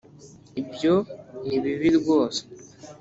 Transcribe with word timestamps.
ibyo 0.61 0.95
ni 1.45 1.57
bibi 1.63 1.89
rwose 1.99 2.41